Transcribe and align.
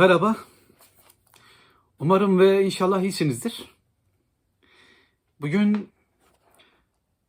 Merhaba. 0.00 0.36
Umarım 1.98 2.38
ve 2.38 2.64
inşallah 2.64 3.02
iyisinizdir. 3.02 3.64
Bugün 5.40 5.90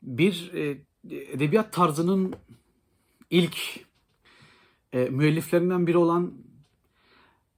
bir 0.01 0.51
e, 0.53 0.77
edebiyat 1.11 1.73
tarzının 1.73 2.35
ilk 3.29 3.57
e, 4.93 5.05
müelliflerinden 5.05 5.87
biri 5.87 5.97
olan 5.97 6.33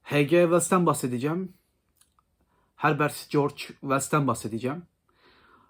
H.G. 0.02 0.42
Wells'ten 0.42 0.86
bahsedeceğim. 0.86 1.54
Herbert 2.76 3.26
George 3.30 3.62
Wells'ten 3.80 4.26
bahsedeceğim. 4.26 4.82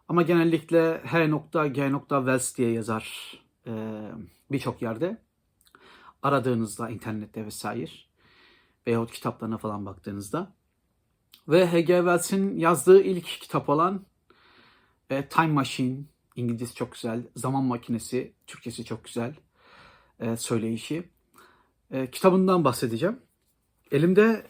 Ama 0.08 0.22
genellikle 0.22 0.98
H.G. 0.98 1.90
Wells 2.18 2.56
diye 2.56 2.72
yazar 2.72 3.34
e, 3.66 3.72
birçok 4.50 4.82
yerde. 4.82 5.22
Aradığınızda 6.22 6.90
internette 6.90 7.46
vesaire 7.46 8.13
veyahut 8.86 9.12
kitaplarına 9.12 9.58
falan 9.58 9.86
baktığınızda. 9.86 10.52
Ve 11.48 11.66
H.G. 11.66 11.96
Wells'in 11.96 12.58
yazdığı 12.58 13.02
ilk 13.02 13.24
kitap 13.26 13.68
olan 13.68 14.06
e, 15.10 15.28
Time 15.28 15.52
Machine, 15.52 15.98
İngilizcesi 16.36 16.74
çok 16.74 16.92
güzel, 16.92 17.22
Zaman 17.36 17.64
Makinesi, 17.64 18.32
Türkçesi 18.46 18.84
çok 18.84 19.04
güzel 19.04 19.34
e, 20.20 20.36
söyleyişi. 20.36 21.08
E, 21.90 22.10
kitabından 22.10 22.64
bahsedeceğim. 22.64 23.18
Elimde 23.90 24.46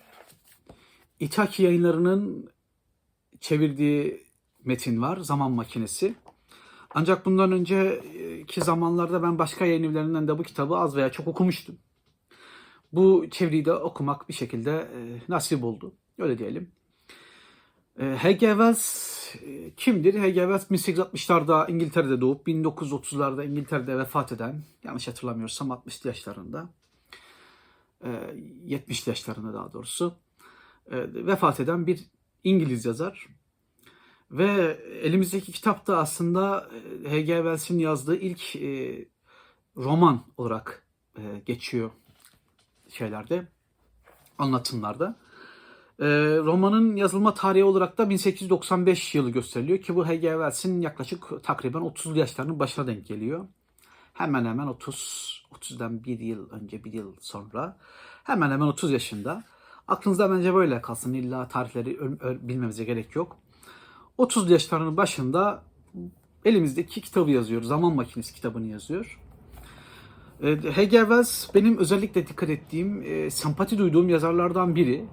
İthaki 1.21 1.62
yayınlarının 1.62 2.51
çevirdiği 3.41 4.27
metin 4.65 5.02
var, 5.02 5.16
Zaman 5.16 5.52
Makinesi. 5.52 6.15
Ancak 6.95 7.27
bundan 7.27 7.52
önceki 7.52 8.60
zamanlarda 8.60 9.23
ben 9.23 9.38
başka 9.38 9.66
yayın 9.66 9.82
evlerinden 9.82 10.29
de 10.29 10.38
bu 10.38 10.43
kitabı 10.43 10.77
az 10.77 10.96
veya 10.96 11.12
çok 11.12 11.29
okumuştum. 11.29 11.79
Bu 12.95 13.30
çeviriyi 13.30 13.65
de 13.65 13.73
okumak 13.73 14.29
bir 14.29 14.34
şekilde 14.34 14.71
e, 14.71 15.21
nasip 15.29 15.65
oldu. 15.65 15.93
Öyle 16.19 16.39
diyelim. 16.39 16.71
E, 17.98 18.05
H.G. 18.05 18.47
Wells 18.47 19.15
e, 19.43 19.74
kimdir? 19.77 20.15
H.G. 20.15 20.41
Wells 20.41 20.71
1860'larda 20.71 21.71
İngiltere'de 21.71 22.21
doğup 22.21 22.49
1930'larda 22.49 23.46
İngiltere'de 23.46 23.99
vefat 23.99 24.33
eden, 24.33 24.63
yanlış 24.85 25.09
hatırlamıyorsam 25.09 25.68
60'lı 25.68 26.09
yaşlarında, 26.09 26.68
e, 28.05 28.09
70'li 28.66 29.11
yaşlarında 29.11 29.55
daha 29.55 29.73
doğrusu, 29.73 30.15
e, 30.90 31.27
vefat 31.27 31.61
eden 31.61 31.87
bir 31.87 32.05
İngiliz 32.45 32.85
yazar. 32.85 33.27
Ve 34.30 34.79
elimizdeki 35.02 35.52
kitap 35.52 35.87
da 35.87 35.99
aslında 35.99 36.68
e, 37.05 37.11
H.G. 37.11 37.83
Yazdığı 37.83 38.16
ilk 38.16 38.57
e, 38.57 39.05
roman 39.77 40.24
olarak 40.37 40.87
e, 41.18 41.23
geçiyor 41.46 41.90
şeylerde, 42.95 43.46
anlatımlarda. 44.38 45.16
E, 46.00 46.06
romanın 46.38 46.96
yazılma 46.96 47.34
tarihi 47.34 47.64
olarak 47.64 47.98
da 47.98 48.10
1895 48.10 49.14
yılı 49.14 49.30
gösteriliyor 49.30 49.78
ki 49.78 49.96
bu 49.96 50.06
H.G. 50.06 50.20
Wells'in 50.20 50.80
yaklaşık 50.80 51.42
takriben 51.42 51.80
30 51.80 52.16
yaşlarının 52.16 52.59
başına 52.59 52.87
denk 52.87 53.06
geliyor. 53.06 53.46
Hemen 54.12 54.45
hemen 54.45 54.66
30, 54.66 55.46
30'dan 55.52 56.04
bir 56.04 56.20
yıl 56.20 56.50
önce, 56.50 56.84
bir 56.84 56.92
yıl 56.92 57.15
sonra 57.20 57.76
hemen 58.24 58.50
hemen 58.50 58.66
30 58.66 58.90
yaşında. 58.90 59.45
Aklınızda 59.88 60.30
bence 60.30 60.54
böyle 60.54 60.82
kalsın. 60.82 61.15
İlla 61.15 61.48
tarihleri 61.48 61.98
bilmemize 62.48 62.84
gerek 62.84 63.16
yok. 63.16 63.37
30 64.19 64.50
yaşlarının 64.50 64.97
başında 64.97 65.62
elimizdeki 66.44 67.00
kitabı 67.00 67.31
yazıyor. 67.31 67.62
Zaman 67.62 67.94
Makinesi 67.94 68.34
kitabını 68.34 68.66
yazıyor. 68.66 69.20
E, 70.44 70.56
H.G. 70.56 70.98
Wells 70.98 71.54
benim 71.54 71.78
özellikle 71.78 72.26
dikkat 72.26 72.50
ettiğim, 72.50 73.03
e, 73.03 73.31
sempati 73.31 73.78
duyduğum 73.78 74.09
yazarlardan 74.09 74.75
biri. 74.75 75.04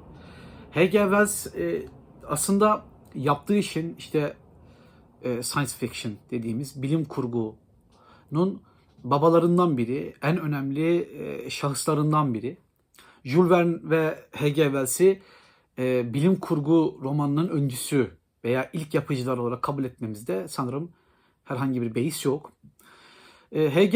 H.G. 0.71 0.91
Wells 0.91 1.55
e, 1.55 1.85
aslında 2.27 2.85
yaptığı 3.15 3.55
işin 3.55 3.95
işte 3.99 4.33
e, 5.21 5.43
science 5.43 5.71
fiction 5.71 6.13
dediğimiz 6.31 6.81
bilim 6.81 7.05
kurgunun 7.05 8.61
babalarından 9.03 9.77
biri, 9.77 10.13
en 10.21 10.39
önemli 10.39 11.09
e, 11.21 11.49
şahıslarından 11.49 12.33
biri. 12.33 12.57
Jules 13.23 13.49
Verne 13.49 13.77
ve 13.83 14.19
H.G. 14.31 14.63
Wells'i 14.63 15.21
e, 15.79 16.13
bilim 16.13 16.35
kurgu 16.35 16.99
romanının 17.03 17.49
öncüsü 17.49 18.11
veya 18.43 18.69
ilk 18.73 18.93
yapıcılar 18.93 19.37
olarak 19.37 19.61
kabul 19.61 19.83
etmemizde 19.83 20.47
sanırım 20.47 20.91
herhangi 21.43 21.81
bir 21.81 21.95
beis 21.95 22.25
yok. 22.25 22.51
E, 23.51 23.69
H.G. 23.69 23.91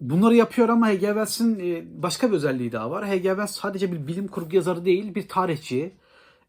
Bunları 0.00 0.34
yapıyor 0.34 0.68
ama 0.68 0.86
H.G. 0.86 1.06
Wells'in 1.06 1.60
e, 1.60 2.02
başka 2.02 2.28
bir 2.28 2.36
özelliği 2.36 2.72
daha 2.72 2.90
var. 2.90 3.08
H.G. 3.08 3.28
Wells 3.28 3.50
sadece 3.50 3.92
bir 3.92 4.06
bilim 4.06 4.28
kurgu 4.28 4.56
yazarı 4.56 4.84
değil, 4.84 5.14
bir 5.14 5.28
tarihçi. 5.28 5.94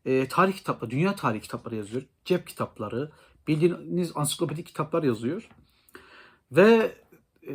E, 0.05 0.27
tarih 0.27 0.53
kitapları, 0.53 0.91
dünya 0.91 1.15
tarihi 1.15 1.41
kitapları 1.41 1.75
yazıyor. 1.75 2.03
Cep 2.25 2.47
kitapları, 2.47 3.11
bildiğiniz 3.47 4.11
ansiklopedik 4.15 4.65
kitaplar 4.65 5.03
yazıyor. 5.03 5.49
Ve 6.51 6.95
e, 7.47 7.53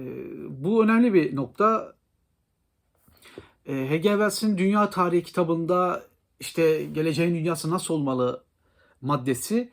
bu 0.48 0.84
önemli 0.84 1.14
bir 1.14 1.36
nokta. 1.36 1.96
E, 3.66 3.88
H.G. 3.88 4.02
Wells'in 4.08 4.58
Dünya 4.58 4.90
Tarihi 4.90 5.22
kitabında 5.22 6.02
işte 6.40 6.84
geleceğin 6.84 7.34
dünyası 7.34 7.70
nasıl 7.70 7.94
olmalı 7.94 8.44
maddesi 9.00 9.72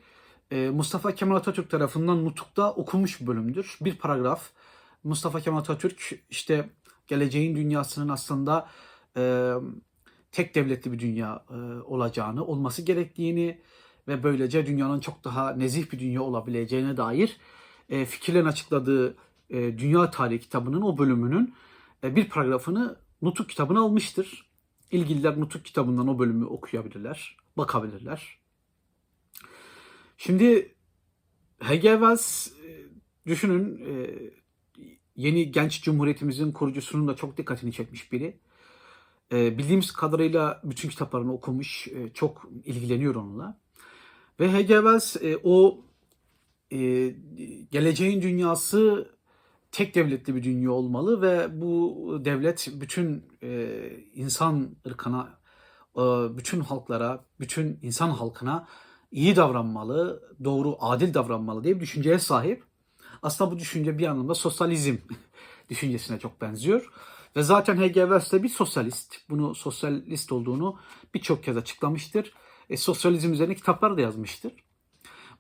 e, 0.51 0.69
Mustafa 0.69 1.16
Kemal 1.16 1.35
Atatürk 1.35 1.69
tarafından 1.69 2.25
Nutuk'ta 2.25 2.72
okunmuş 2.72 3.22
bir 3.22 3.28
bölümdür. 3.28 3.78
Bir 3.81 3.97
paragraf. 3.97 4.50
Mustafa 5.03 5.40
Kemal 5.40 5.59
Atatürk 5.59 6.19
işte 6.30 6.69
geleceğin 7.08 7.56
dünyasının 7.56 8.09
aslında 8.09 8.69
e, 9.18 9.53
tek 10.31 10.56
devletli 10.56 10.91
bir 10.91 11.00
dünya 11.00 11.46
e, 11.50 11.53
olacağını, 11.81 12.46
olması 12.46 12.81
gerektiğini 12.81 13.62
ve 14.08 14.24
böylece 14.24 14.66
dünyanın 14.66 15.00
çok 15.00 15.24
daha 15.24 15.53
nezih 15.53 15.91
bir 15.91 16.00
dünya 16.00 16.22
olabileceğine 16.22 16.97
dair 16.97 17.38
e, 17.90 18.06
fikirlerini 18.06 18.47
açıkladığı 18.47 19.18
e, 19.50 19.78
Dünya 19.78 20.12
Tarihi 20.12 20.40
kitabının 20.40 20.81
o 20.81 20.97
bölümünün 20.97 21.53
e, 22.03 22.16
bir 22.16 22.30
paragrafını 22.30 23.03
Nutuk 23.22 23.50
kitabına 23.50 23.81
almıştır. 23.81 24.50
İlgililer 24.91 25.40
Nutuk 25.40 25.66
kitabından 25.66 26.08
o 26.08 26.20
bölümü 26.20 26.46
okuyabilirler, 26.46 27.38
bakabilirler. 27.58 28.38
Şimdi 30.18 30.75
H.G. 31.59 31.91
Wells 31.91 32.47
e, 32.47 32.85
düşünün 33.25 33.85
e, 33.85 34.09
yeni 35.16 35.51
genç 35.51 35.84
cumhuriyetimizin 35.84 36.51
kurucusunun 36.51 37.07
da 37.07 37.16
çok 37.16 37.38
dikkatini 37.38 37.74
çekmiş 37.74 38.12
biri. 38.12 38.38
E, 39.31 39.57
bildiğimiz 39.57 39.91
kadarıyla 39.91 40.62
bütün 40.63 40.90
kitaplarını 40.90 41.34
okumuş, 41.34 41.88
e, 41.88 42.13
çok 42.13 42.50
ilgileniyor 42.66 43.16
onunla. 43.16 43.59
Ve 44.40 44.52
H.G. 44.52 44.68
Wells 44.68 45.16
e, 45.23 45.38
o 45.44 45.81
e, 46.72 47.09
geleceğin 47.72 48.22
dünyası 48.22 49.12
tek 49.72 49.96
devletli 49.96 50.35
bir 50.35 50.44
dünya 50.44 50.72
olmalı 50.72 51.22
ve 51.22 51.62
bu 51.62 52.22
devlet 52.25 52.69
bütün 52.73 53.25
e, 53.44 53.79
insan 54.13 54.75
ırkına, 54.88 55.40
e, 55.97 56.02
bütün 56.38 56.59
halklara, 56.59 57.25
bütün 57.40 57.79
insan 57.81 58.09
halkına 58.09 58.68
iyi 59.12 59.35
davranmalı, 59.35 60.23
doğru, 60.44 60.78
adil 60.79 61.13
davranmalı 61.13 61.63
diye 61.63 61.75
bir 61.75 61.79
düşünceye 61.79 62.19
sahip. 62.19 62.63
Aslında 63.23 63.51
bu 63.51 63.59
düşünce 63.59 63.97
bir 63.97 64.07
anlamda 64.07 64.35
sosyalizm 64.35 64.97
düşüncesine 65.69 66.19
çok 66.19 66.41
benziyor. 66.41 66.89
Ve 67.35 67.44
zaten. 67.44 67.78
Wells 67.84 68.31
de 68.31 68.44
bir 68.44 68.50
sosyalist. 68.50 69.16
Bunu 69.29 69.56
sosyalist 69.56 70.31
olduğunu 70.31 70.79
birçok 71.13 71.44
kez 71.44 71.57
açıklamıştır. 71.57 72.34
E, 72.69 72.78
sosyalizm 72.78 73.34
üzerine 73.34 73.56
kitaplar 73.56 73.97
da 73.97 74.01
yazmıştır. 74.01 74.53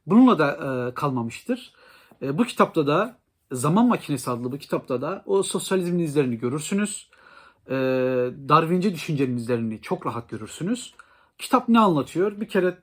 Bununla 0.05 0.39
da 0.39 0.51
e, 0.51 0.93
kalmamıştır. 0.93 1.73
E, 2.21 2.37
bu 2.37 2.43
kitapta 2.43 2.87
da 2.87 3.23
Zaman 3.53 3.87
Makinesi 3.87 4.31
adlı 4.31 4.51
bu 4.51 4.57
kitapta 4.57 5.01
da 5.01 5.23
o 5.25 5.43
sosyalizmin 5.43 5.99
izlerini 5.99 6.37
görürsünüz. 6.37 7.09
E, 7.67 7.73
Darwinci 8.49 8.93
düşüncenin 8.93 9.37
izlerini 9.37 9.81
çok 9.81 10.05
rahat 10.05 10.29
görürsünüz. 10.29 10.95
Kitap 11.37 11.69
ne 11.69 11.79
anlatıyor? 11.79 12.41
Bir 12.41 12.47
kere 12.47 12.77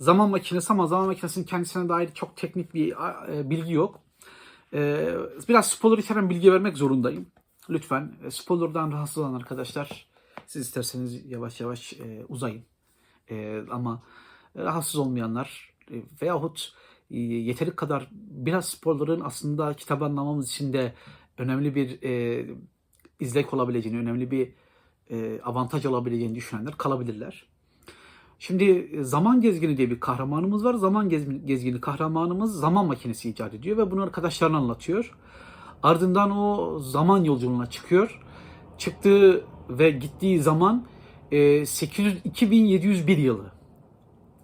zaman 0.00 0.30
makinesi 0.30 0.72
ama 0.72 0.86
zaman 0.86 1.06
makinesinin 1.06 1.44
kendisine 1.44 1.88
dair 1.88 2.14
çok 2.14 2.36
teknik 2.36 2.74
bir 2.74 2.94
e, 3.32 3.50
bilgi 3.50 3.72
yok. 3.72 4.03
E, 4.74 5.10
biraz 5.48 5.68
spoiler 5.68 5.98
içeren 5.98 6.30
bilgi 6.30 6.52
vermek 6.52 6.76
zorundayım. 6.76 7.26
Lütfen 7.70 8.12
e, 8.24 8.30
spoilerdan 8.30 8.92
rahatsız 8.92 9.18
olan 9.18 9.34
arkadaşlar 9.34 10.06
siz 10.46 10.66
isterseniz 10.66 11.30
yavaş 11.30 11.60
yavaş 11.60 11.92
e, 11.92 12.24
uzayın. 12.28 12.62
E, 13.30 13.62
ama 13.70 14.02
rahatsız 14.56 14.96
olmayanlar 14.96 15.74
e, 15.90 16.02
veyahut 16.22 16.72
e, 17.10 17.18
yeteri 17.18 17.76
kadar 17.76 18.08
biraz 18.12 18.68
spoiler'ın 18.68 19.20
aslında 19.20 19.74
kitabı 19.74 20.04
anlamamız 20.04 20.50
için 20.50 20.72
de 20.72 20.94
önemli 21.38 21.74
bir 21.74 22.02
e, 22.02 22.44
izlek 23.20 23.54
olabileceğini, 23.54 23.98
önemli 23.98 24.30
bir 24.30 24.52
e, 25.10 25.40
avantaj 25.42 25.86
olabileceğini 25.86 26.34
düşünenler 26.34 26.74
kalabilirler. 26.78 27.53
Şimdi 28.38 28.64
e, 28.64 29.02
zaman 29.02 29.40
gezgini 29.40 29.76
diye 29.76 29.90
bir 29.90 30.00
kahramanımız 30.00 30.64
var. 30.64 30.74
Zaman 30.74 31.08
gez- 31.08 31.46
gezgini 31.46 31.80
kahramanımız 31.80 32.60
zaman 32.60 32.86
makinesi 32.86 33.30
icat 33.30 33.54
ediyor 33.54 33.76
ve 33.76 33.90
bunu 33.90 34.02
arkadaşlarına 34.02 34.56
anlatıyor. 34.56 35.14
Ardından 35.82 36.30
o 36.30 36.78
zaman 36.78 37.24
yolculuğuna 37.24 37.70
çıkıyor. 37.70 38.20
Çıktığı 38.78 39.44
ve 39.70 39.90
gittiği 39.90 40.40
zaman 40.40 40.86
e, 41.32 41.66
800 41.66 42.18
2701 42.24 43.18
yılı. 43.18 43.52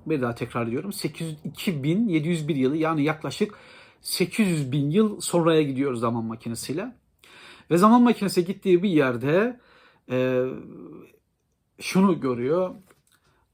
Bir 0.07 0.23
daha 0.23 0.35
tekrar 0.35 0.67
ediyorum. 0.67 0.93
800 0.93 1.37
2701 1.45 2.57
yılı 2.57 2.77
yani 2.77 3.03
yaklaşık 3.03 3.55
800 4.01 4.73
bin 4.73 4.91
yıl 4.91 5.21
sonraya 5.21 5.63
gidiyoruz 5.63 6.01
zaman 6.01 6.25
makinesiyle. 6.25 6.97
Ve 7.71 7.77
zaman 7.77 8.03
makinesi 8.03 8.45
gittiği 8.45 8.83
bir 8.83 8.89
yerde 8.89 9.61
e, 10.11 10.45
şunu 11.81 12.21
görüyor. 12.21 12.75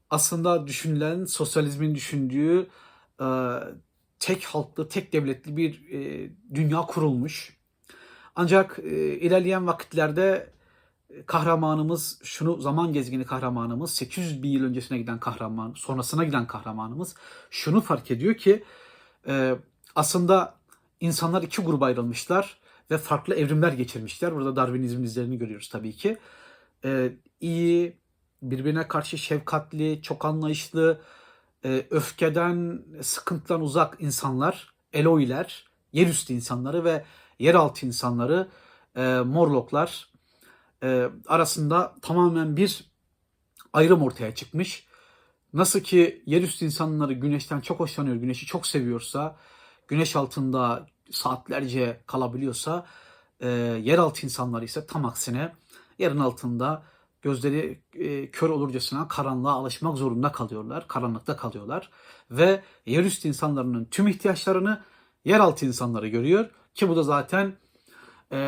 Aslında 0.09 0.67
düşünülen 0.67 1.25
sosyalizmin 1.25 1.95
düşündüğü 1.95 2.67
e, 3.21 3.27
tek 4.19 4.43
halklı, 4.43 4.89
tek 4.89 5.13
devletli 5.13 5.57
bir 5.57 5.91
e, 5.91 6.29
dünya 6.53 6.81
kurulmuş. 6.81 7.57
Ancak 8.35 8.79
e, 8.79 9.19
ilerleyen 9.19 9.67
vakitlerde 9.67 10.53
kahramanımız, 11.25 12.19
şunu 12.23 12.61
zaman 12.61 12.93
gezgini 12.93 13.25
kahramanımız, 13.25 13.93
800 13.93 14.43
bin 14.43 14.49
yıl 14.49 14.63
öncesine 14.63 14.97
giden 14.97 15.19
kahraman, 15.19 15.73
sonrasına 15.77 16.23
giden 16.23 16.47
kahramanımız 16.47 17.15
şunu 17.49 17.81
fark 17.81 18.11
ediyor 18.11 18.35
ki 18.35 18.63
e, 19.27 19.55
aslında 19.95 20.55
insanlar 20.99 21.43
iki 21.43 21.61
gruba 21.61 21.85
ayrılmışlar 21.85 22.57
ve 22.91 22.97
farklı 22.97 23.35
evrimler 23.35 23.73
geçirmişler. 23.73 24.35
Burada 24.35 24.55
Darwinizmin 24.55 25.03
izlerini 25.03 25.37
görüyoruz 25.37 25.69
tabii 25.69 25.93
ki. 25.93 26.17
E, 26.85 27.13
iyi, 27.41 27.97
birbirine 28.41 28.87
karşı 28.87 29.17
şefkatli, 29.17 30.01
çok 30.01 30.25
anlayışlı, 30.25 31.01
e, 31.65 31.87
öfkeden, 31.89 32.83
sıkıntıdan 33.01 33.61
uzak 33.61 33.97
insanlar, 33.99 34.73
Eloiler, 34.93 35.65
yerüstü 35.93 36.33
insanları 36.33 36.83
ve 36.83 37.05
yeraltı 37.39 37.85
insanları, 37.85 38.47
e, 38.95 39.19
Morlocklar 39.19 40.09
e, 40.83 41.09
arasında 41.27 41.95
tamamen 42.01 42.57
bir 42.57 42.91
ayrım 43.73 44.01
ortaya 44.01 44.35
çıkmış. 44.35 44.87
Nasıl 45.53 45.79
ki 45.79 46.23
yerüstü 46.25 46.65
insanları 46.65 47.13
güneşten 47.13 47.61
çok 47.61 47.79
hoşlanıyor, 47.79 48.15
güneşi 48.15 48.45
çok 48.45 48.67
seviyorsa, 48.67 49.35
güneş 49.87 50.15
altında 50.15 50.87
saatlerce 51.11 52.01
kalabiliyorsa, 52.07 52.85
e, 53.39 53.47
yeraltı 53.83 54.25
insanları 54.25 54.65
ise 54.65 54.85
tam 54.85 55.05
aksine 55.05 55.53
yerin 55.99 56.19
altında 56.19 56.83
gözleri 57.27 57.81
e, 57.93 58.31
kör 58.31 58.49
olurcasına 58.49 59.07
karanlığa 59.07 59.53
alışmak 59.53 59.97
zorunda 59.97 60.31
kalıyorlar, 60.31 60.87
karanlıkta 60.87 61.37
kalıyorlar 61.37 61.89
ve 62.31 62.63
yerüstü 62.85 63.27
insanların 63.27 63.85
tüm 63.85 64.07
ihtiyaçlarını 64.07 64.81
yeraltı 65.25 65.65
insanları 65.65 66.07
görüyor 66.07 66.49
ki 66.73 66.89
bu 66.89 66.95
da 66.95 67.03
zaten 67.03 67.55
e, 68.31 68.39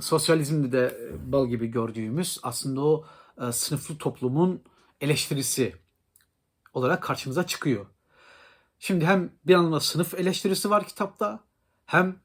sosyalizmde 0.00 0.72
de 0.72 1.10
bal 1.26 1.46
gibi 1.46 1.66
gördüğümüz 1.66 2.38
aslında 2.42 2.80
o 2.80 3.04
e, 3.40 3.52
sınıflı 3.52 3.98
toplumun 3.98 4.62
eleştirisi 5.00 5.76
olarak 6.72 7.02
karşımıza 7.02 7.46
çıkıyor. 7.46 7.86
Şimdi 8.78 9.06
hem 9.06 9.30
bir 9.46 9.54
anlamda 9.54 9.80
sınıf 9.80 10.14
eleştirisi 10.14 10.70
var 10.70 10.86
kitapta 10.86 11.40
hem 11.86 12.16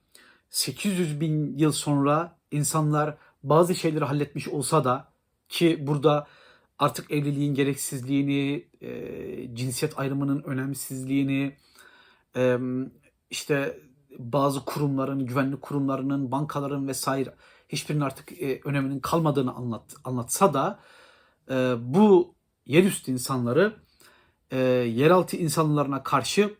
800 0.49 1.21
bin 1.21 1.57
yıl 1.57 1.71
sonra 1.71 2.37
insanlar 2.51 3.17
bazı 3.43 3.75
şeyleri 3.75 4.05
halletmiş 4.05 4.47
olsa 4.47 4.83
da 4.83 5.10
ki 5.51 5.87
burada 5.87 6.27
artık 6.79 7.11
evliliğin 7.11 7.53
gereksizliğini, 7.53 8.67
e, 8.81 9.55
cinsiyet 9.55 9.99
ayrımının 9.99 10.43
önemsizliğini, 10.43 11.57
e, 12.35 12.57
işte 13.29 13.79
bazı 14.17 14.65
kurumların, 14.65 15.25
güvenlik 15.25 15.61
kurumlarının, 15.61 16.31
bankaların 16.31 16.87
vesaire 16.87 17.35
hiçbirinin 17.69 18.03
artık 18.03 18.41
e, 18.41 18.61
öneminin 18.65 18.99
kalmadığını 18.99 19.53
anlat, 19.53 19.95
anlatsa 20.03 20.53
da 20.53 20.79
e, 21.49 21.75
bu 21.79 22.35
yerüstü 22.65 23.11
insanları 23.11 23.73
e, 24.51 24.57
yeraltı 24.57 25.37
insanlarına 25.37 26.03
karşı 26.03 26.55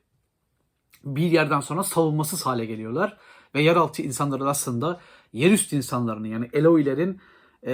bir 1.04 1.32
yerden 1.32 1.60
sonra 1.60 1.84
savunmasız 1.84 2.46
hale 2.46 2.66
geliyorlar. 2.66 3.18
Ve 3.56 3.62
yeraltı 3.62 4.02
insanları 4.02 4.50
aslında 4.50 5.00
yerüstü 5.34 5.76
insanlarını 5.76 6.28
yani 6.28 6.50
Eloilerin 6.54 7.22
e, 7.63 7.74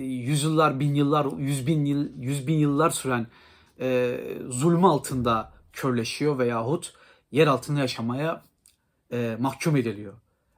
yüzyıllar, 0.00 0.80
bin 0.80 0.94
yıllar, 0.94 1.26
yüz 1.38 1.66
bin 1.66 1.84
yıl, 1.84 2.08
yüz 2.18 2.46
bin 2.46 2.58
yıllar 2.58 2.90
süren 2.90 3.26
e, 3.80 4.20
zulmü 4.48 4.86
altında 4.86 5.52
körleşiyor 5.72 6.38
veyahut 6.38 6.94
yer 7.30 7.46
altında 7.46 7.80
yaşamaya 7.80 8.44
e, 9.12 9.36
mahkum 9.40 9.76
ediliyor. 9.76 10.14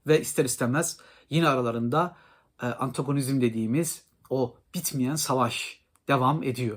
Ve 0.06 0.20
ister 0.20 0.44
istemez 0.44 0.98
yine 1.30 1.48
aralarında 1.48 2.16
e, 2.62 2.66
antagonizm 2.66 3.40
dediğimiz 3.40 4.02
o 4.30 4.56
bitmeyen 4.74 5.14
savaş 5.14 5.80
devam 6.08 6.42
ediyor. 6.42 6.76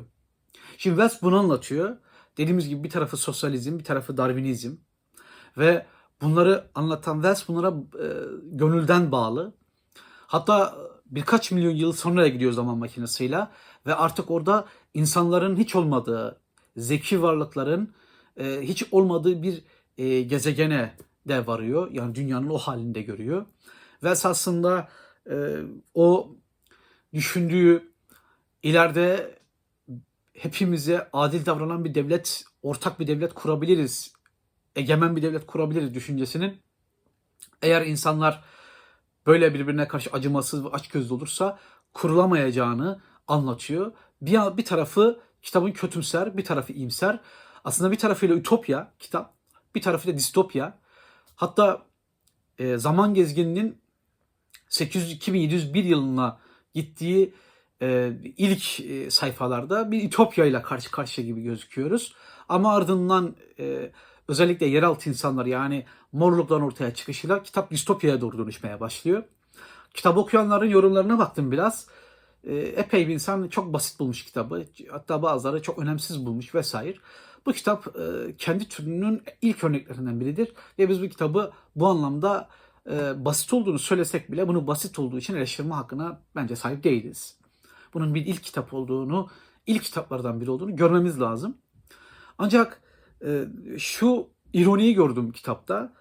Şimdi 0.78 0.96
Wells 0.96 1.22
bunu 1.22 1.40
anlatıyor. 1.40 1.98
Dediğimiz 2.38 2.70
gibi 2.70 2.84
bir 2.84 2.90
tarafı 2.90 3.18
sosyalizm, 3.18 3.80
bir 3.80 3.84
tarafı 3.84 4.18
Darwinizm. 4.18 4.76
Ve 5.58 5.86
bunları 6.22 6.68
anlatan 6.76 7.14
Wells 7.14 7.48
bunlara 7.48 7.74
e, 8.04 8.08
gönülden 8.44 9.12
bağlı. 9.12 9.54
Hatta 10.28 10.78
birkaç 11.12 11.52
milyon 11.52 11.72
yıl 11.72 11.94
sonraya 11.94 12.28
gidiyor 12.28 12.52
zaman 12.52 12.78
makinesiyle 12.78 13.48
ve 13.88 13.96
artık 13.96 14.32
orada 14.32 14.66
insanların 14.94 15.56
hiç 15.58 15.76
olmadığı, 15.76 16.40
zeki 16.78 17.22
varlıkların 17.22 17.94
e, 18.38 18.62
hiç 18.62 18.84
olmadığı 18.92 19.44
bir 19.44 19.64
e, 19.98 20.22
gezegene 20.22 20.96
de 21.28 21.48
varıyor. 21.48 21.92
Yani 21.92 22.16
dünyanın 22.16 22.50
o 22.50 22.58
halinde 22.58 23.02
görüyor. 23.02 23.46
Ve 24.04 24.10
esasında 24.10 24.90
e, 25.30 25.58
o 25.94 26.36
düşündüğü 27.14 27.92
ileride 28.64 29.40
hepimize 30.34 31.10
adil 31.14 31.46
davranan 31.46 31.86
bir 31.86 31.96
devlet, 31.96 32.44
ortak 32.64 33.00
bir 33.00 33.08
devlet 33.08 33.34
kurabiliriz. 33.34 34.14
Egemen 34.76 35.16
bir 35.16 35.22
devlet 35.22 35.48
kurabiliriz 35.48 35.94
düşüncesinin 35.94 36.58
eğer 37.62 37.86
insanlar 37.86 38.44
böyle 39.28 39.54
birbirine 39.54 39.88
karşı 39.88 40.10
acımasız 40.10 40.66
ve 40.66 40.70
açgözlü 40.70 41.14
olursa 41.14 41.60
kurulamayacağını 41.94 43.02
anlatıyor. 43.28 43.92
Bir, 44.22 44.58
bir 44.58 44.66
tarafı 44.66 45.20
kitabın 45.42 45.72
kötümser, 45.72 46.38
bir 46.38 46.46
tarafı 46.46 46.74
iyimser. 46.74 47.20
Aslında 47.64 47.92
bir 47.92 47.98
tarafıyla 47.98 48.36
ütopya 48.36 48.94
kitap, 49.00 49.34
bir 49.76 49.82
tarafıyla 49.82 50.18
distopya. 50.18 50.80
Hatta 51.36 51.86
e, 52.60 52.78
Zaman 52.78 53.14
Gezgini'nin 53.14 53.82
800-2701 54.70 55.78
yılına 55.78 56.40
gittiği 56.74 57.34
e, 57.82 58.14
ilk 58.38 58.80
e, 58.80 59.12
sayfalarda 59.12 59.92
bir 59.92 60.04
ütopya 60.04 60.46
ile 60.46 60.62
karşı 60.62 60.92
karşıya 60.92 61.28
gibi 61.28 61.44
gözüküyoruz. 61.44 62.16
Ama 62.50 62.76
ardından 62.76 63.36
e, 63.60 63.92
özellikle 64.28 64.66
yeraltı 64.66 65.10
insanlar 65.10 65.46
yani 65.46 65.86
morluktan 66.12 66.62
ortaya 66.62 66.94
çıkışıyla 66.94 67.44
kitap 67.44 67.72
distopyaya 67.72 68.22
doğru 68.22 68.38
dönüşmeye 68.38 68.80
başlıyor. 68.80 69.24
Kitap 69.94 70.18
okuyanların 70.18 70.70
yorumlarına 70.70 71.20
baktım 71.20 71.52
biraz. 71.52 71.88
E, 72.44 72.56
epey 72.56 73.08
bir 73.08 73.14
insan 73.14 73.48
çok 73.48 73.74
basit 73.74 74.00
bulmuş 74.00 74.26
kitabı. 74.26 74.66
Hatta 74.92 75.22
bazıları 75.22 75.62
çok 75.62 75.80
önemsiz 75.80 76.26
bulmuş 76.26 76.56
vesaire. 76.56 76.98
Bu 77.46 77.54
kitap 77.54 77.88
e, 77.88 78.36
kendi 78.38 78.70
türünün 78.70 79.24
ilk 79.42 79.64
örneklerinden 79.64 80.20
biridir. 80.20 80.54
Ve 80.80 80.90
biz 80.90 81.04
bu 81.04 81.08
kitabı 81.08 81.52
bu 81.76 81.88
anlamda 81.88 82.50
e, 82.90 83.26
basit 83.26 83.54
olduğunu 83.54 83.80
söylesek 83.80 84.32
bile 84.32 84.48
bunu 84.48 84.68
basit 84.68 85.00
olduğu 85.00 85.18
için 85.18 85.36
eleştirme 85.36 85.74
hakkına 85.74 86.22
bence 86.36 86.56
sahip 86.56 86.84
değiliz. 86.84 87.38
Bunun 87.94 88.16
bir 88.16 88.26
ilk 88.26 88.44
kitap 88.44 88.74
olduğunu, 88.74 89.30
ilk 89.68 89.84
kitaplardan 89.84 90.42
biri 90.42 90.52
olduğunu 90.52 90.76
görmemiz 90.76 91.22
lazım. 91.22 91.58
Ancak 92.38 92.82
şu 93.78 94.30
ironiyi 94.54 94.94
gördüm 94.94 95.32
kitapta. 95.32 95.94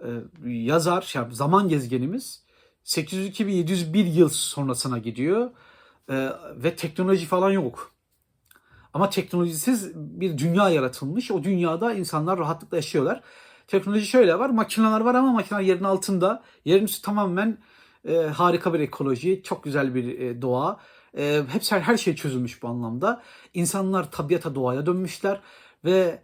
E, 0.00 0.08
yazar, 0.46 1.12
yani 1.14 1.34
zaman 1.34 1.68
gezgenimiz 1.68 2.44
802-701 2.84 3.98
yıl 3.98 4.28
sonrasına 4.28 4.98
gidiyor 4.98 5.50
e, 6.08 6.28
ve 6.56 6.76
teknoloji 6.76 7.26
falan 7.26 7.50
yok. 7.50 7.90
Ama 8.94 9.10
teknolojisiz 9.10 9.92
bir 9.94 10.38
dünya 10.38 10.70
yaratılmış. 10.70 11.30
O 11.30 11.44
dünyada 11.44 11.92
insanlar 11.92 12.38
rahatlıkla 12.38 12.76
yaşıyorlar. 12.76 13.20
Teknoloji 13.66 14.06
şöyle 14.06 14.38
var. 14.38 14.50
Makineler 14.50 15.00
var 15.00 15.14
ama 15.14 15.32
makineler 15.32 15.62
yerin 15.62 15.84
altında. 15.84 16.42
Yerin 16.64 16.84
üstü 16.84 17.02
tamamen 17.02 17.58
e, 18.08 18.16
harika 18.16 18.74
bir 18.74 18.80
ekoloji. 18.80 19.42
Çok 19.42 19.64
güzel 19.64 19.94
bir 19.94 20.18
e, 20.18 20.42
doğa. 20.42 20.80
E, 21.18 21.42
hepsi 21.48 21.74
her 21.74 21.96
şey 21.96 22.16
çözülmüş 22.16 22.62
bu 22.62 22.68
anlamda. 22.68 23.22
İnsanlar 23.54 24.10
tabiata 24.10 24.54
doğaya 24.54 24.86
dönmüşler 24.86 25.40
ve 25.84 26.22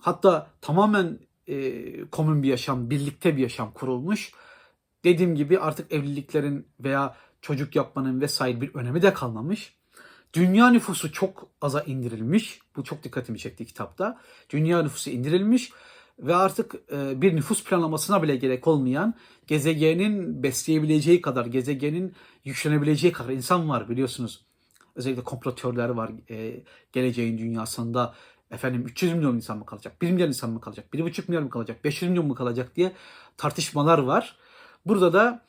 hatta 0.00 0.50
tamamen 0.60 1.18
e, 1.46 2.04
komün 2.10 2.42
bir 2.42 2.48
yaşam, 2.48 2.90
birlikte 2.90 3.36
bir 3.36 3.42
yaşam 3.42 3.72
kurulmuş. 3.72 4.32
Dediğim 5.04 5.34
gibi 5.34 5.58
artık 5.58 5.92
evliliklerin 5.92 6.66
veya 6.80 7.16
çocuk 7.40 7.76
yapmanın 7.76 8.20
vesaire 8.20 8.60
bir 8.60 8.74
önemi 8.74 9.02
de 9.02 9.14
kalmamış. 9.14 9.76
Dünya 10.32 10.70
nüfusu 10.70 11.12
çok 11.12 11.48
aza 11.60 11.80
indirilmiş. 11.80 12.60
Bu 12.76 12.84
çok 12.84 13.02
dikkatimi 13.02 13.38
çekti 13.38 13.66
kitapta. 13.66 14.20
Dünya 14.50 14.82
nüfusu 14.82 15.10
indirilmiş 15.10 15.72
ve 16.18 16.34
artık 16.34 16.90
bir 16.92 17.36
nüfus 17.36 17.64
planlamasına 17.64 18.22
bile 18.22 18.36
gerek 18.36 18.66
olmayan 18.66 19.14
gezegenin 19.46 20.42
besleyebileceği 20.42 21.20
kadar, 21.20 21.46
gezegenin 21.46 22.14
yüklenebileceği 22.44 23.12
kadar 23.12 23.30
insan 23.30 23.68
var 23.68 23.88
biliyorsunuz. 23.88 24.44
Özellikle 24.94 25.24
komplo 25.24 25.54
teorileri 25.54 25.96
var 25.96 26.12
geleceğin 26.92 27.38
dünyasında. 27.38 28.14
Efendim 28.50 28.82
300 28.86 29.14
milyon 29.14 29.36
insan 29.36 29.58
mı 29.58 29.66
kalacak? 29.66 30.02
1 30.02 30.10
milyar 30.10 30.28
insan 30.28 30.50
mı 30.50 30.60
kalacak? 30.60 30.94
1,5 30.94 31.28
milyar 31.28 31.42
mı 31.42 31.50
kalacak? 31.50 31.84
500 31.84 32.10
milyon 32.10 32.26
mu 32.26 32.34
kalacak 32.34 32.76
diye 32.76 32.92
tartışmalar 33.36 33.98
var. 33.98 34.36
Burada 34.86 35.12
da 35.12 35.42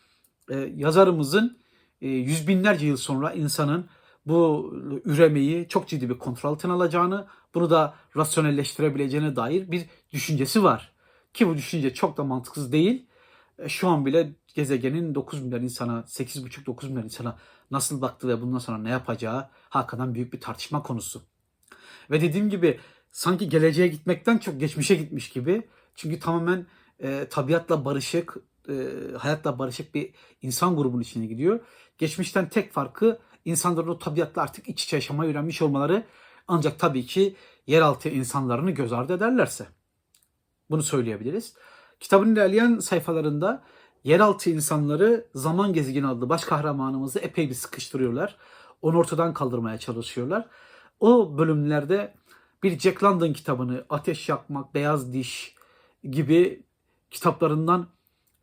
e, 0.49 0.55
yazarımızın 0.75 1.57
e, 2.01 2.07
yüz 2.07 2.47
binlerce 2.47 2.87
yıl 2.87 2.97
sonra 2.97 3.33
insanın 3.33 3.89
bu 4.25 4.71
üremeyi 5.05 5.67
çok 5.67 5.87
ciddi 5.87 6.09
bir 6.09 6.19
kontrol 6.19 6.49
altına 6.51 6.73
alacağını, 6.73 7.27
bunu 7.53 7.69
da 7.69 7.95
rasyonelleştirebileceğine 8.17 9.35
dair 9.35 9.71
bir 9.71 9.85
düşüncesi 10.11 10.63
var. 10.63 10.91
Ki 11.33 11.47
bu 11.47 11.57
düşünce 11.57 11.93
çok 11.93 12.17
da 12.17 12.23
mantıksız 12.23 12.71
değil. 12.71 13.05
E, 13.59 13.69
Şu 13.69 13.87
an 13.89 14.05
bile 14.05 14.33
gezegenin 14.55 15.15
9 15.15 15.41
milyar 15.43 15.61
insana, 15.61 15.99
8,5-9 16.07 16.89
milyar 16.89 17.03
insana 17.03 17.37
nasıl 17.71 18.01
baktığı 18.01 18.27
ve 18.27 18.41
bundan 18.41 18.59
sonra 18.59 18.77
ne 18.77 18.89
yapacağı 18.89 19.49
hakikaten 19.69 20.13
büyük 20.15 20.33
bir 20.33 20.41
tartışma 20.41 20.83
konusu. 20.83 21.21
Ve 22.11 22.21
dediğim 22.21 22.49
gibi 22.49 22.79
sanki 23.11 23.49
geleceğe 23.49 23.87
gitmekten 23.87 24.37
çok 24.37 24.59
geçmişe 24.59 24.95
gitmiş 24.95 25.29
gibi. 25.29 25.63
Çünkü 25.95 26.19
tamamen 26.19 26.67
e, 26.99 27.27
tabiatla 27.29 27.85
barışık, 27.85 28.37
e, 28.69 28.73
hayatla 29.17 29.59
barışık 29.59 29.95
bir 29.95 30.13
insan 30.41 30.75
grubunun 30.75 31.01
içine 31.01 31.25
gidiyor. 31.25 31.59
Geçmişten 31.97 32.49
tek 32.49 32.73
farkı 32.73 33.19
insanların 33.45 33.87
o 33.87 33.99
tabiatla 33.99 34.41
artık 34.41 34.69
iç 34.69 34.83
içe 34.83 34.97
yaşamayı 34.97 35.31
öğrenmiş 35.31 35.61
olmaları. 35.61 36.03
Ancak 36.47 36.79
tabii 36.79 37.05
ki 37.05 37.35
yeraltı 37.67 38.09
insanlarını 38.09 38.71
göz 38.71 38.93
ardı 38.93 39.13
ederlerse. 39.13 39.65
Bunu 40.69 40.83
söyleyebiliriz. 40.83 41.53
Kitabın 41.99 42.33
ilerleyen 42.33 42.79
sayfalarında 42.79 43.63
yeraltı 44.03 44.49
insanları 44.49 45.27
zaman 45.35 45.73
gezegeni 45.73 46.07
adlı 46.07 46.29
baş 46.29 46.43
kahramanımızı 46.43 47.19
epey 47.19 47.49
bir 47.49 47.53
sıkıştırıyorlar. 47.53 48.35
Onu 48.81 48.97
ortadan 48.97 49.33
kaldırmaya 49.33 49.77
çalışıyorlar. 49.77 50.47
O 50.99 51.37
bölümlerde 51.37 52.13
bir 52.63 52.79
Jack 52.79 53.03
London 53.03 53.33
kitabını 53.33 53.85
Ateş 53.89 54.29
Yakmak, 54.29 54.73
Beyaz 54.75 55.13
Diş 55.13 55.55
gibi 56.03 56.63
kitaplarından 57.11 57.87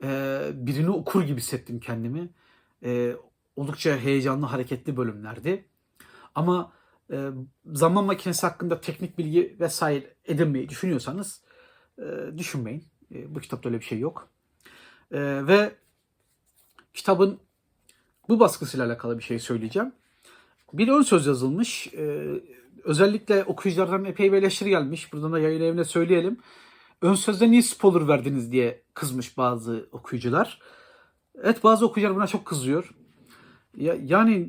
e, 0.03 0.41
birini 0.55 0.91
okur 0.91 1.23
gibi 1.23 1.41
hissettim 1.41 1.81
kendimi. 1.81 2.29
E, 2.85 3.17
oldukça 3.57 3.97
heyecanlı, 3.97 4.47
hareketli 4.47 4.97
bölümlerdi. 4.97 5.65
Ama 6.35 6.73
e, 7.13 7.31
zaman 7.67 8.05
makinesi 8.05 8.47
hakkında 8.47 8.81
teknik 8.81 9.19
bilgi 9.19 9.57
vesaire 9.61 10.15
edinmeyi 10.25 10.69
düşünüyorsanız 10.69 11.43
e, 11.99 12.05
düşünmeyin. 12.39 12.85
E, 13.15 13.35
bu 13.35 13.41
kitapta 13.41 13.69
öyle 13.69 13.81
bir 13.81 13.85
şey 13.85 13.99
yok. 13.99 14.29
E, 15.11 15.47
ve 15.47 15.77
kitabın 16.95 17.41
bu 18.29 18.41
baskısıyla 18.41 18.87
alakalı 18.87 19.19
bir 19.19 19.23
şey 19.23 19.39
söyleyeceğim. 19.39 19.93
Bir 20.73 20.89
ön 20.89 21.03
söz 21.03 21.27
yazılmış. 21.27 21.87
E, 21.95 22.25
özellikle 22.85 23.45
okuyuculardan 23.45 24.05
epey 24.05 24.33
bir 24.33 24.37
eleştiri 24.37 24.71
gelmiş. 24.71 25.13
Buradan 25.13 25.33
da 25.33 25.39
yayın 25.39 25.61
evine 25.61 25.85
söyleyelim. 25.85 26.39
Ön 27.03 27.15
sözde 27.15 27.51
niye 27.51 27.63
spoiler 27.63 28.09
verdiniz 28.09 28.53
diye 28.53 28.83
kızmış 28.95 29.37
bazı 29.37 29.89
okuyucular. 29.93 30.59
Evet 31.43 31.65
bazı 31.65 31.87
okuyucular 31.87 32.17
buna 32.17 32.27
çok 32.27 32.45
kızıyor. 32.45 32.95
Ya, 33.77 33.97
yani 34.05 34.49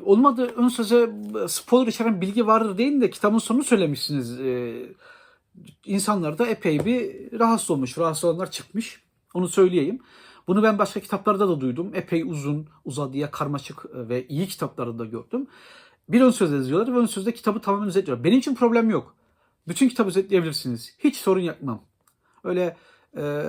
olmadı 0.00 0.52
ön 0.56 0.68
söze 0.68 1.10
spoiler 1.48 1.86
içeren 1.86 2.20
bilgi 2.20 2.46
vardır 2.46 2.78
değil 2.78 3.00
de 3.00 3.10
kitabın 3.10 3.38
sonunu 3.38 3.64
söylemişsiniz. 3.64 4.40
Ee, 4.40 4.86
insanlar 5.84 6.38
da 6.38 6.46
epey 6.46 6.84
bir 6.84 7.32
rahatsız 7.38 7.70
olmuş. 7.70 7.98
Rahatsız 7.98 8.24
olanlar 8.24 8.50
çıkmış. 8.50 9.02
Onu 9.34 9.48
söyleyeyim. 9.48 10.00
Bunu 10.48 10.62
ben 10.62 10.78
başka 10.78 11.00
kitaplarda 11.00 11.48
da 11.48 11.60
duydum. 11.60 11.90
Epey 11.94 12.22
uzun, 12.22 12.68
uzadıya 12.84 13.30
karmaşık 13.30 13.86
ve 13.94 14.26
iyi 14.28 14.46
kitaplarda 14.46 14.98
da 14.98 15.04
gördüm. 15.04 15.46
Bir 16.08 16.20
ön 16.20 16.30
söz 16.30 16.52
yazıyorlar 16.52 16.94
ve 16.94 16.98
ön 16.98 17.06
sözde 17.06 17.34
kitabı 17.34 17.60
tamamen 17.60 17.88
özetliyorlar. 17.88 18.24
Benim 18.24 18.38
için 18.38 18.54
problem 18.54 18.90
yok. 18.90 19.14
Bütün 19.68 19.88
kitabı 19.88 20.08
özetleyebilirsiniz. 20.08 20.96
Hiç 20.98 21.16
sorun 21.16 21.40
yapmam. 21.40 21.82
Öyle 22.44 22.76
e, 23.16 23.44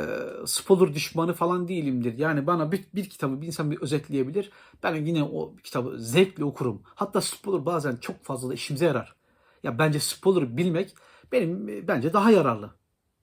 spoiler 0.46 0.94
düşmanı 0.96 1.34
falan 1.34 1.68
değilimdir. 1.68 2.18
Yani 2.18 2.48
bana 2.48 2.72
bir, 2.72 2.86
bir 2.96 3.10
kitabı 3.10 3.42
bir 3.42 3.48
insan 3.48 3.72
bir 3.72 3.82
özetleyebilir. 3.82 4.52
Ben 4.84 4.96
yine 4.96 5.24
o 5.24 5.56
kitabı 5.64 6.00
zevkle 6.00 6.44
okurum. 6.44 6.82
Hatta 6.86 7.22
spoiler 7.22 7.66
bazen 7.66 7.96
çok 7.96 8.24
fazla 8.24 8.50
da 8.50 8.54
işimize 8.54 8.86
yarar. 8.86 9.16
Ya 9.64 9.80
bence 9.80 10.00
spoiler 10.00 10.58
bilmek 10.58 10.96
benim 11.32 11.70
e, 11.70 11.88
bence 11.88 12.14
daha 12.14 12.32
yararlı. 12.32 12.70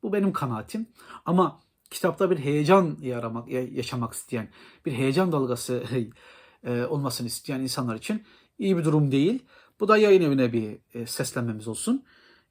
Bu 0.02 0.12
benim 0.12 0.32
kanaatim. 0.32 0.86
Ama 1.24 1.60
kitapta 1.90 2.30
bir 2.30 2.38
heyecan 2.38 2.96
yaramak, 3.00 3.48
ya- 3.48 3.68
yaşamak 3.68 4.12
isteyen, 4.12 4.48
bir 4.86 4.92
heyecan 4.92 5.32
dalgası 5.32 5.84
e, 6.64 6.84
olmasını 6.84 7.26
isteyen 7.26 7.60
insanlar 7.60 7.94
için 7.96 8.22
iyi 8.58 8.76
bir 8.76 8.84
durum 8.84 9.12
değil. 9.12 9.42
Bu 9.80 9.88
da 9.88 9.96
yayın 9.96 10.22
evine 10.22 10.52
bir 10.52 10.78
e, 10.94 11.06
seslenmemiz 11.06 11.68
olsun. 11.68 12.04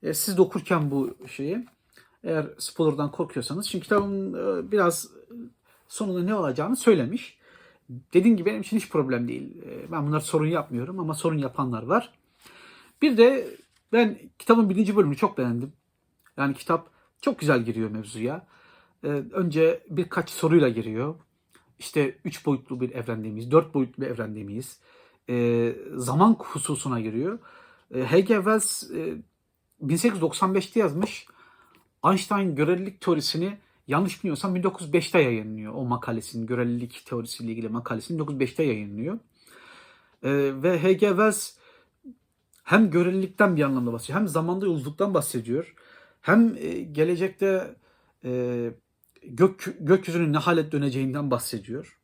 E, 0.04 0.14
siz 0.14 0.38
de 0.38 0.42
okurken 0.42 0.92
bu 0.92 1.18
şeyi 1.28 1.66
eğer 2.24 2.46
spoiler'dan 2.58 3.12
korkuyorsanız 3.12 3.70
çünkü 3.70 3.84
kitabın 3.84 4.34
biraz 4.72 5.08
sonunda 5.88 6.24
ne 6.24 6.36
olacağını 6.36 6.76
söylemiş. 6.76 7.38
Dediğim 7.90 8.38
gibi 8.38 8.50
benim 8.50 8.62
için 8.62 8.78
hiç 8.78 8.90
problem 8.90 9.28
değil. 9.28 9.58
Ben 9.92 10.08
bunlar 10.08 10.20
sorun 10.20 10.48
yapmıyorum 10.48 11.00
ama 11.00 11.14
sorun 11.14 11.38
yapanlar 11.38 11.84
var. 11.84 12.14
Bir 13.02 13.18
de 13.18 13.48
ben 13.94 14.20
kitabın 14.40 14.70
birinci 14.70 14.96
bölümünü 14.96 15.18
çok 15.18 15.38
beğendim. 15.38 15.74
Yani 16.38 16.54
kitap 16.54 16.90
çok 17.22 17.40
güzel 17.40 17.64
giriyor 17.64 17.90
mevzuya. 17.92 18.48
Ee, 19.04 19.08
önce 19.08 19.84
birkaç 19.90 20.30
soruyla 20.30 20.70
giriyor. 20.70 21.16
İşte 21.80 22.18
üç 22.26 22.46
boyutlu 22.46 22.82
bir 22.82 22.92
evrende 22.92 23.30
miyiz? 23.30 23.52
Dört 23.52 23.74
boyutlu 23.74 24.04
bir 24.04 24.08
evrende 24.08 24.44
miyiz? 24.44 24.80
Ee, 25.30 25.76
zaman 25.96 26.36
hususuna 26.40 27.00
giriyor. 27.00 27.40
Ee, 27.96 28.02
H.G. 28.02 28.36
Wells 28.36 28.92
e, 28.92 29.16
1895'te 29.82 30.80
yazmış. 30.80 31.28
Einstein 32.06 32.56
görelilik 32.56 33.02
teorisini 33.02 33.58
yanlış 33.88 34.24
bilmiyorsam 34.24 34.56
1905'te 34.56 35.20
yayınlıyor. 35.20 35.74
O 35.74 35.86
makalesinin, 35.86 36.48
görelilik 36.48 37.06
teorisiyle 37.06 37.52
ilgili 37.52 37.70
makalesini 37.70 38.22
1905'te 38.22 38.64
yayınlıyor. 38.64 39.20
Ee, 40.24 40.52
ve 40.64 40.80
H.G. 40.80 41.08
Wells 41.08 41.58
hem 42.64 42.92
görelilikten 42.92 43.56
bir 43.56 43.62
anlamda 43.62 43.94
bahsediyor, 43.94 44.20
hem 44.20 44.28
zamanda 44.28 44.66
yolculuktan 44.66 45.14
bahsediyor. 45.14 45.76
Hem 46.22 46.56
e, 46.58 46.82
gelecekte 46.82 47.76
e, 48.26 48.72
gök 49.26 49.76
gökyüzünün 49.80 50.34
ne 50.34 50.38
hale 50.38 50.72
döneceğinden 50.72 51.32
bahsediyor. 51.32 52.00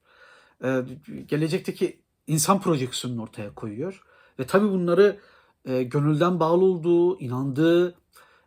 E, 0.63 0.81
gelecekteki 1.27 2.01
insan 2.27 2.61
projeksiyonunu 2.61 3.23
ortaya 3.23 3.55
koyuyor. 3.55 4.03
Ve 4.39 4.45
tabii 4.45 4.69
bunları 4.69 5.19
e, 5.65 5.83
gönülden 5.83 6.39
bağlı 6.39 6.65
olduğu, 6.65 7.19
inandığı, 7.19 7.95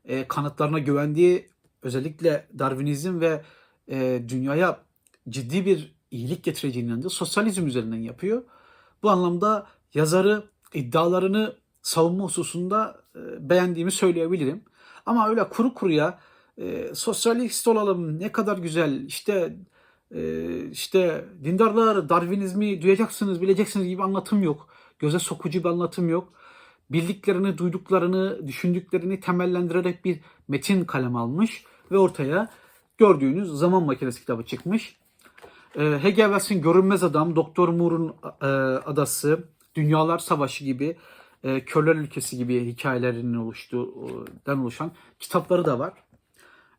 e, 0.05 0.29
kanıtlarına 0.29 0.79
güvendiği 0.79 1.49
özellikle 1.83 2.49
Darwinizm 2.59 3.21
ve 3.21 3.45
e, 3.89 4.23
dünyaya 4.29 4.81
ciddi 5.29 5.67
bir 5.67 5.95
iyilik 6.11 6.45
getireceğine 6.45 6.89
inandığı 6.89 7.11
sosyalizm 7.11 7.67
üzerinden 7.67 7.97
yapıyor. 7.97 8.43
Bu 9.03 9.11
anlamda 9.11 9.67
yazarı 9.95 10.45
iddialarını 10.75 11.57
savunma 11.83 12.25
hususunda 12.25 13.03
e, 13.17 13.51
beğendiğimi 13.51 13.93
söyleyebilirim. 13.93 14.65
Ama 15.07 15.29
öyle 15.29 15.49
kuru 15.49 15.75
kuruya 15.75 16.19
e, 16.59 16.95
sosyalist 16.95 17.69
olalım 17.69 18.21
ne 18.21 18.33
kadar 18.33 18.59
güzel 18.59 19.07
işte 19.07 19.57
e, 20.15 20.49
işte 20.71 21.25
dindarlar 21.45 22.09
Darwinizmi 22.09 22.83
duyacaksınız 22.83 23.43
bileceksiniz 23.43 23.89
gibi 23.89 24.03
anlatım 24.03 24.43
yok. 24.43 24.69
Göze 24.99 25.19
sokucu 25.19 25.61
bir 25.61 25.69
anlatım 25.69 26.09
yok. 26.09 26.33
Bildiklerini, 26.91 27.59
duyduklarını, 27.59 28.49
düşündüklerini 28.49 29.21
temellendirerek 29.21 30.05
bir 30.05 30.21
metin 30.49 30.85
kalem 30.85 31.17
almış 31.17 31.65
ve 31.93 31.99
ortaya 31.99 32.51
gördüğünüz 32.99 33.49
Zaman 33.49 33.83
Makinesi 33.83 34.21
kitabı 34.21 34.45
çıkmış. 34.45 34.97
E, 35.77 35.83
H.G. 35.83 36.17
Wells'in 36.17 36.63
Görünmez 36.63 37.05
Adam, 37.05 37.37
Doktor 37.37 37.69
Moore'un 37.69 38.15
e, 38.43 38.47
Adası, 38.87 39.45
Dünyalar 39.75 40.19
Savaşı 40.19 40.65
gibi, 40.65 40.97
e, 41.45 41.65
Körler 41.65 41.95
Ülkesi 41.95 42.37
gibi 42.37 42.67
hikayelerinin 42.67 43.35
oluştuğundan 43.35 44.59
oluşan 44.59 44.93
kitapları 45.21 45.65
da 45.65 45.79
var. 45.79 45.93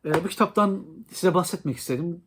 E, 0.04 0.24
bu 0.24 0.28
kitaptan 0.28 0.86
size 1.12 1.34
bahsetmek 1.34 1.76
istedim. 1.76 2.22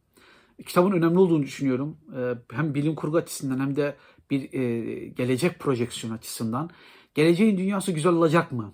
Kitabın 0.66 0.92
önemli 0.92 1.20
olduğunu 1.20 1.44
düşünüyorum. 1.44 1.98
E, 2.18 2.56
hem 2.56 2.74
bilim 2.74 2.96
kurgu 2.96 3.18
açısından 3.18 3.60
hem 3.60 3.76
de 3.76 3.96
bir 4.30 4.54
e, 4.54 5.08
gelecek 5.08 5.60
projeksiyon 5.60 6.14
açısından. 6.14 6.70
Geleceğin 7.16 7.58
dünyası 7.58 7.92
güzel 7.92 8.12
olacak 8.12 8.52
mı? 8.52 8.74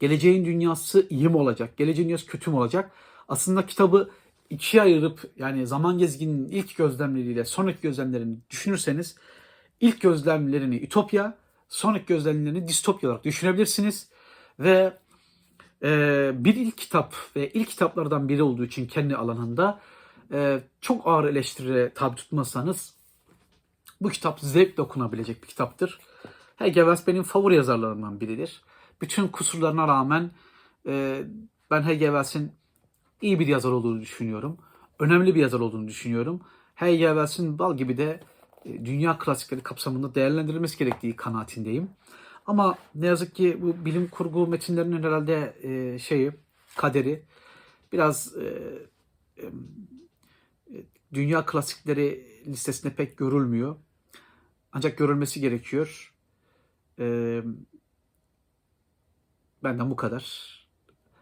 Geleceğin 0.00 0.44
dünyası 0.44 1.06
iyi 1.10 1.28
mi 1.28 1.36
olacak? 1.36 1.76
Geleceğin 1.76 2.08
dünyası 2.08 2.26
kötü 2.26 2.50
mü 2.50 2.56
olacak? 2.56 2.90
Aslında 3.28 3.66
kitabı 3.66 4.10
ikiye 4.50 4.82
ayırıp 4.82 5.32
yani 5.36 5.66
zaman 5.66 5.98
gezgininin 5.98 6.48
ilk 6.48 6.76
gözlemleriyle 6.76 7.44
sonraki 7.44 7.80
gözlemlerini 7.80 8.36
düşünürseniz 8.50 9.16
ilk 9.80 10.00
gözlemlerini 10.00 10.76
ütopya, 10.76 11.38
sonraki 11.68 12.06
gözlemlerini 12.06 12.68
distopya 12.68 13.10
olarak 13.10 13.24
düşünebilirsiniz. 13.24 14.08
Ve 14.58 14.92
bir 16.44 16.54
ilk 16.54 16.78
kitap 16.78 17.14
ve 17.36 17.50
ilk 17.50 17.68
kitaplardan 17.68 18.28
biri 18.28 18.42
olduğu 18.42 18.64
için 18.64 18.86
kendi 18.86 19.16
alanında 19.16 19.80
e, 20.32 20.60
çok 20.80 21.06
ağır 21.06 21.24
eleştiriye 21.24 21.92
tabi 21.94 22.16
tutmazsanız 22.16 22.94
bu 24.00 24.08
kitap 24.08 24.40
zevkle 24.40 24.82
okunabilecek 24.82 25.42
bir 25.42 25.48
kitaptır. 25.48 26.00
H.G. 26.56 26.74
Wells 26.74 27.06
benim 27.06 27.22
favori 27.22 27.54
yazarlarımdan 27.56 28.20
biridir. 28.20 28.62
Bütün 29.00 29.28
kusurlarına 29.28 29.88
rağmen 29.88 30.30
e, 30.86 31.22
ben 31.70 31.82
H.G. 31.82 32.04
Wells'in 32.04 32.52
iyi 33.22 33.40
bir 33.40 33.46
yazar 33.46 33.70
olduğunu 33.70 34.00
düşünüyorum. 34.00 34.58
Önemli 34.98 35.34
bir 35.34 35.40
yazar 35.40 35.60
olduğunu 35.60 35.88
düşünüyorum. 35.88 36.40
H.G. 36.74 36.98
Wells'in 36.98 37.58
bal 37.58 37.76
gibi 37.76 37.96
de 37.96 38.20
e, 38.64 38.84
dünya 38.86 39.18
klasikleri 39.18 39.60
kapsamında 39.60 40.14
değerlendirilmesi 40.14 40.78
gerektiği 40.78 41.16
kanaatindeyim. 41.16 41.90
Ama 42.46 42.78
ne 42.94 43.06
yazık 43.06 43.34
ki 43.34 43.62
bu 43.62 43.84
bilim 43.84 44.08
kurgu 44.08 44.46
metinlerinin 44.46 45.02
herhalde 45.02 45.56
e, 45.62 45.98
şeyi, 45.98 46.32
kaderi 46.76 47.24
biraz 47.92 48.36
e, 48.36 48.44
e, 49.38 49.44
dünya 51.12 51.46
klasikleri 51.46 52.26
listesinde 52.46 52.94
pek 52.94 53.18
görülmüyor. 53.18 53.76
Ancak 54.72 54.98
görülmesi 54.98 55.40
gerekiyor. 55.40 56.14
E, 56.98 57.42
benden 59.64 59.90
bu 59.90 59.96
kadar. 59.96 60.54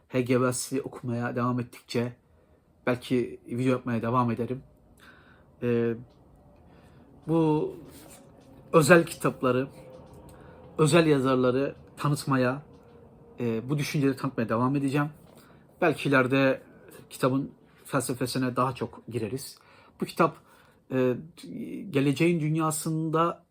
H.G. 0.09 0.27
Wells'i 0.27 0.83
okumaya 0.83 1.37
devam 1.37 1.61
ettikçe 1.61 2.13
belki 2.87 3.41
video 3.47 3.73
yapmaya 3.73 4.03
devam 4.03 4.31
ederim. 4.31 4.63
E, 5.63 5.95
bu 7.29 7.75
özel 8.73 9.07
kitapları, 9.07 9.69
özel 10.79 11.07
yazarları 11.07 11.75
tanıtmaya, 11.97 12.63
e, 13.41 13.71
bu 13.71 13.79
düşünceleri 13.79 14.17
tanıtmaya 14.17 14.49
devam 14.49 14.77
edeceğim. 14.77 15.09
Belki 15.81 16.09
ileride 16.09 16.63
kitabın 17.11 17.53
felsefesine 17.85 18.57
daha 18.57 18.75
çok 18.75 19.07
gireriz. 19.09 19.59
Bu 20.01 20.05
kitap 20.05 20.37
e, 20.91 21.17
geleceğin 21.91 22.41
dünyasında 22.41 23.45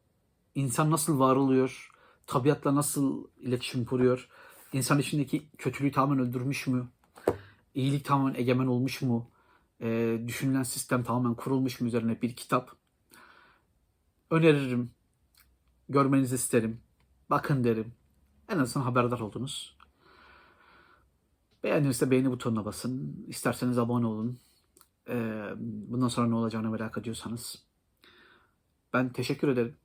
insan 0.55 0.91
nasıl 0.91 1.19
var 1.19 1.35
oluyor, 1.35 1.91
tabiatla 2.27 2.75
nasıl 2.75 3.27
iletişim 3.39 3.85
kuruyor, 3.85 4.29
insan 4.73 4.99
içindeki 4.99 5.49
kötülüğü 5.57 5.91
tamamen 5.91 6.25
öldürmüş 6.25 6.67
mü, 6.67 6.87
iyilik 7.75 8.05
tamamen 8.05 8.39
egemen 8.39 8.67
olmuş 8.67 9.01
mu, 9.01 9.31
e, 9.81 10.19
düşünülen 10.27 10.63
sistem 10.63 11.03
tamamen 11.03 11.33
kurulmuş 11.33 11.81
mu 11.81 11.87
üzerine 11.87 12.21
bir 12.21 12.35
kitap. 12.35 12.71
Öneririm, 14.29 14.91
görmenizi 15.89 16.35
isterim, 16.35 16.81
bakın 17.31 17.63
derim. 17.63 17.93
En 18.49 18.57
azından 18.59 18.85
haberdar 18.85 19.19
oldunuz. 19.19 19.77
Beğendiğinizde 21.63 22.11
beğeni 22.11 22.31
butonuna 22.31 22.65
basın. 22.65 23.25
İsterseniz 23.27 23.79
abone 23.79 24.05
olun. 24.05 24.39
Ee, 25.09 25.13
bundan 25.57 26.07
sonra 26.07 26.27
ne 26.27 26.35
olacağını 26.35 26.69
merak 26.69 26.97
ediyorsanız. 26.97 27.63
Ben 28.93 29.09
teşekkür 29.09 29.47
ederim. 29.47 29.75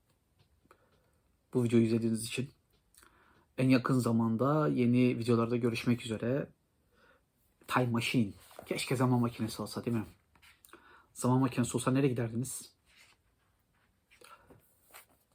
Bu 1.55 1.65
videoyu 1.65 1.85
izlediğiniz 1.85 2.25
için. 2.25 2.51
En 3.59 3.69
yakın 3.69 3.99
zamanda 3.99 4.69
yeni 4.69 5.19
videolarda 5.19 5.57
görüşmek 5.57 6.05
üzere. 6.05 6.49
Time 7.69 7.91
Machine. 7.91 8.33
Keşke 8.67 8.97
zaman 8.97 9.21
makinesi 9.21 9.63
olsa 9.63 9.85
değil 9.85 9.97
mi? 9.97 10.07
Zaman 11.15 11.41
makinesi 11.41 11.77
olsa 11.77 11.91
nereye 11.91 12.09
giderdiniz? 12.09 12.73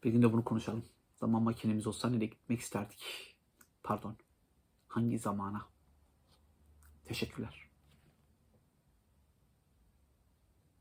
Bir 0.03 0.11
gün 0.11 0.21
de 0.21 0.33
bunu 0.33 0.43
konuşalım. 0.43 0.83
Zaman 1.21 1.43
makinemiz 1.43 1.87
olsa 1.87 2.09
nereye 2.09 2.25
gitmek 2.25 2.59
isterdik? 2.59 3.35
Pardon. 3.83 4.17
Hangi 4.87 5.19
zamana? 5.19 5.67
Teşekkürler. 7.05 7.70